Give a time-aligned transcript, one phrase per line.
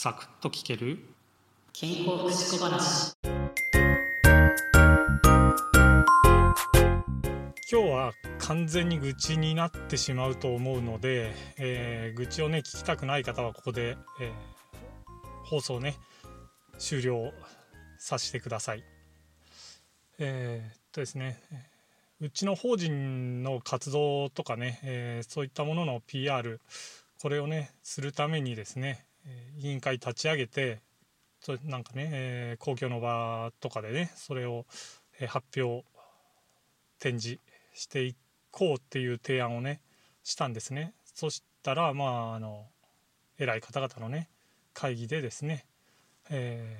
[0.00, 1.00] サクッと聞ける？
[1.72, 3.16] 健康福祉小話
[7.68, 14.30] 今日は完全に愚痴になってしまうと思うので、えー、愚痴をね聞きたくない方はここで、えー、
[15.42, 15.96] 放送ね
[16.78, 17.32] 終了
[17.98, 18.84] させてください。
[20.20, 21.42] えー、っとですね
[22.20, 26.60] うちの法人の活動とかね、えー、そういったものの PR
[27.20, 29.07] これをねするためにですね
[29.58, 30.80] 委員会立ち上げて
[31.40, 34.66] それなんかね、えー、公共の場とかでねそれを
[35.20, 35.84] え発表
[36.98, 37.40] 展示
[37.74, 38.14] してい
[38.50, 39.80] こうっていう提案をね
[40.24, 40.94] したんですね。
[41.14, 42.66] そしたらまああの
[43.38, 44.28] 偉い方々のね
[44.74, 45.64] 会議でですね、
[46.30, 46.76] え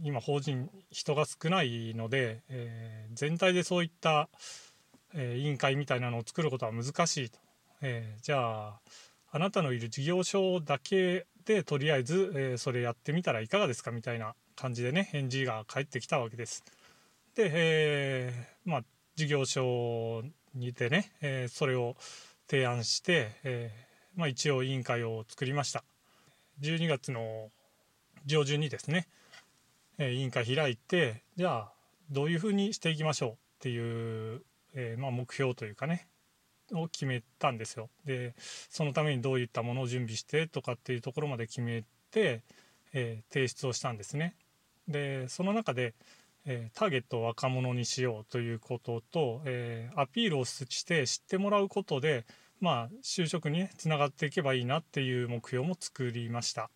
[0.00, 4.28] ー、今法人人が少ないので、えー、全体でそういった、
[5.14, 7.38] えー、委員会みたいなのを作ることは難しいと、
[7.82, 8.80] えじゃあ
[9.32, 16.64] あなたのいる事業所だけでとりあえず、えー、それやってみたらいかがですかみたいな感じでね返事が返ってきたわけです。
[17.34, 18.84] で、えー、まあ
[19.16, 20.22] 事業所
[20.54, 21.96] にてね、えー、それを
[22.48, 25.84] 提案して、えー、まあ、一応委員会を作りました。
[26.60, 27.50] 12月の
[28.26, 29.08] 上旬にですね、
[29.98, 31.72] え、委員会開いてじゃあ
[32.10, 34.42] どういうふうにしていきましょうっていう、
[34.74, 36.06] えまあ、目標というかね
[36.74, 37.88] を決めたんですよ。
[38.04, 42.42] でそのためにどういったものを準備してとかっていうところまで決めて、
[42.92, 44.34] えー、提出をしたんですね。
[44.88, 45.94] でその中で、
[46.44, 52.24] えー、ターゲットを若者にしようということと、えー、アピールをして知ってもらうことで
[52.60, 56.70] まあ就職につながっていけばいいなっていう目標も作りました。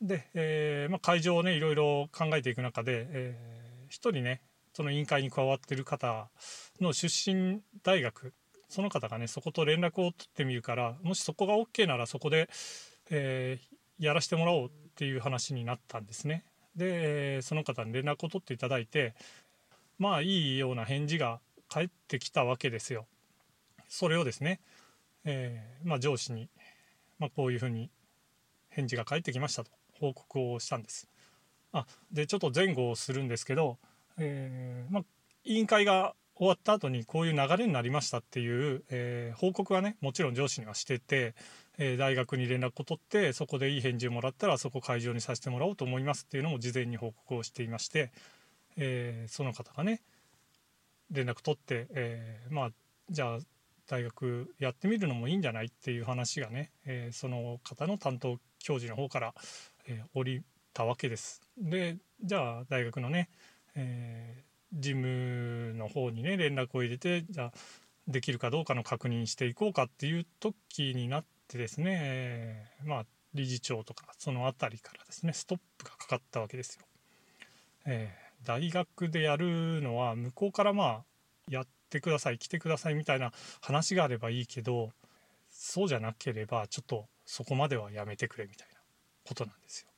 [0.00, 4.40] で、えまあ、会場をねいろいろ考えていく中で、えー、1人ね
[4.72, 6.28] その委員会に加わってる方
[6.80, 8.32] の出身大学
[8.72, 12.48] その方がねそこと連絡を取ってみるからもしそこが OK ならそこで、
[13.10, 16.44] えー、やらせてもらおうっていう話になったんですね。
[16.74, 19.14] でその方に連絡を取っていただいて
[19.98, 23.06] まあいいような返事が返ってきたわけですよ。
[23.88, 24.58] それをですね、
[25.26, 26.48] えー、まあ、上司に、
[27.18, 27.90] まあ、こういうふうに
[28.70, 29.70] 返事が返ってきましたと
[30.00, 31.08] 報告をしたんです。
[31.72, 33.76] あでちょっと前後をするんですけど、
[34.16, 35.04] えー、まあ、
[35.44, 41.36] 委員会が終わった後にこういう流れになりましたっていう、えー、報告はねもちろん上司にはしてて、
[41.78, 48.10] えー、大学に連絡を取ってそこでいい返事をもらったらそこ会場にさせてもらおうと思いますっていうのも事前に報告をしていまして、
[48.76, 50.00] えー、その方がね
[51.12, 52.70] 連絡取って、えまあ
[53.08, 53.38] じゃあ
[53.86, 59.34] 大学やってみるのもいいんじゃないっていう話がね、えその方の担当教授の方から、
[59.86, 60.42] え降り
[60.72, 61.42] たわけです。
[61.58, 63.28] でじゃあ大学のね、
[63.74, 67.52] えー事務の方にね連絡を入れてじゃあ
[68.08, 76.84] できるかどうかの確認していこうかっていう時になってですね、まあ理事長とかその辺りからですねストップがかかったわけですよ。
[77.86, 81.04] えー、大学でやるのは向こうからまあ
[81.48, 84.90] やってください来てくださいみたいな話があればいいけど
[85.50, 88.74] そうじゃなければちょっとそこまではやめてくれみたいな
[89.24, 89.88] ことなんですよ。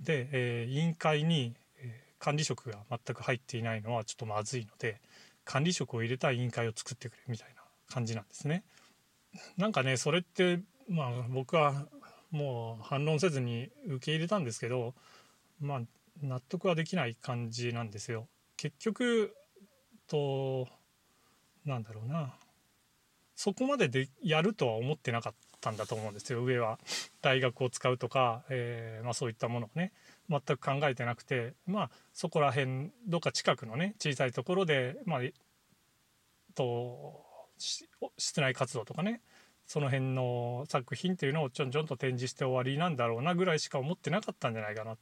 [0.00, 1.54] で、えー、委員会に
[2.24, 5.02] 管理職が全く入っていないのはちょっとまずいので
[5.44, 8.64] 管理職を入れた委員会を作ってくれみたいな感じなんですね。
[9.58, 11.84] なんかねそれってまあ僕は
[12.30, 14.94] もう反論せずに受け入れたんですけど
[15.60, 15.80] まあ
[16.22, 18.26] 納得はできない感じなんですよ。
[18.56, 19.34] 結局
[20.06, 20.66] と
[21.66, 22.32] なんだろうな
[23.36, 26.42] そこまででやるとは思ってなかったんだと思うんですよ。
[26.44, 26.78] 上は。
[27.22, 29.92] 大学を使うとか、えー、まあ、そういったものをね。
[30.28, 31.54] 全く考えてなくて。
[31.66, 35.20] まあそこら辺どっか近くのね小さいところでまあ
[36.54, 37.24] と
[38.16, 39.20] 室内活動とかね。
[39.66, 44.98] その辺の作品っていうのをちょんちょんと展示して終わりなんだろうなぐらいしか思ってなかったんじゃないかなと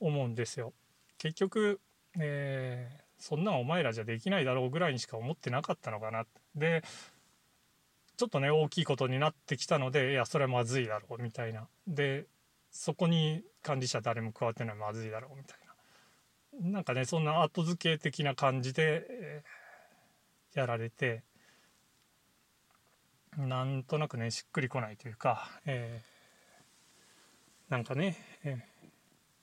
[0.00, 0.72] 思うんですよ。
[1.18, 1.80] 結局、
[2.18, 6.24] えー、そんなんお前らじゃできないだろうぐらいにしか思ってなかったのかな。
[6.54, 6.82] で
[8.16, 11.68] ちょっとね大きいことになってきたのでいやそれはまずいだろうみたいな。
[11.86, 12.26] で
[12.70, 15.58] そこに管理者誰も加わってないまずいだろうみたい
[16.62, 16.70] な。
[16.72, 21.22] なんかねそんな後付け的な感じで、えー、やられて
[23.36, 28.58] なんとなくねしっくりこないというか、えー、なんかね、えー、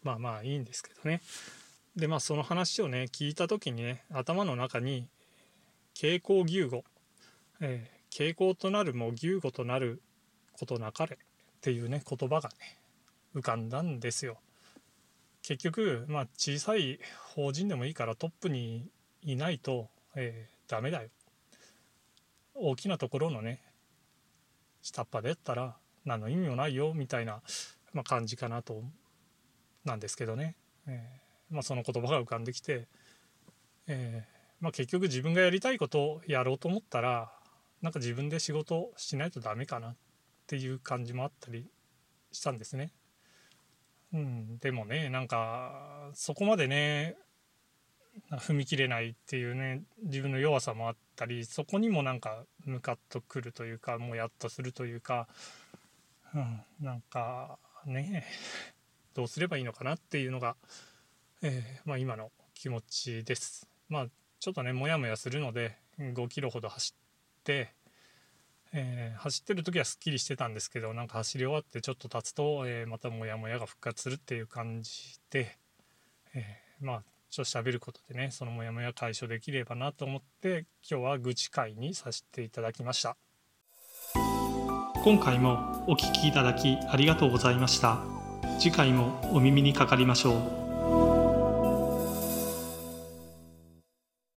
[0.02, 1.22] まあまあいいんですけどね。
[1.96, 5.08] でまあその話をね聞いた時にね頭の中に
[5.94, 6.84] 傾向牛語、
[7.60, 10.01] え傾向となるも牛語となる
[10.54, 11.18] ことなかれっ
[11.62, 12.77] ていうね言葉がね
[13.36, 14.38] 浮かんだんですよ。
[15.42, 17.00] 結局、まあ、小さい
[17.33, 18.88] 法人でもいいからトップに
[19.24, 21.10] いないと、えー、ダメだよ。
[22.54, 23.60] 大きなところのね
[24.81, 25.75] 下っ端でやったら
[26.06, 27.42] 何の意味もないよみたいな
[27.94, 28.83] まあ、感じかなと
[29.86, 30.56] なんですけどね、
[30.88, 32.88] えーまあ、その言葉が浮かんできて、
[33.88, 37.31] えーまあ、結局自分がやりたいことをやろうと思ったら
[37.84, 39.96] なんか自分で仕事しないとダメかなっ
[40.48, 41.68] ていう感じもあったり
[42.32, 42.92] したんですね。
[44.14, 47.18] うん、でもねなんかそこまでね
[48.32, 55.28] 踏み切れないっていうね自分の弱さもあったりそこにもなんかムカッとくるというかもうやっとするというか、
[56.34, 58.26] うん、なんかね
[59.14, 60.56] どうすればいいのかなっていうのが、
[61.42, 63.70] えー、まあ、今の気持ちです。
[63.90, 64.08] まあ
[64.40, 66.96] ちょっとねモヤモヤするので5キロほど走、
[68.74, 75.57] えー、走ってる時はすっきりしてたんですけどなんか走り終わってちょっと経つと、えー、またモヤモヤが復活するっていう感じで、
[76.34, 83.16] えまあちょっと喋ることでねそのモヤモヤ解消できればなと思って今日は愚痴会にさせていただきました。
[85.04, 88.00] 今回もお聴きいただきありがとうございました。
[88.57, 90.62] 次回もお耳にかかりましょう。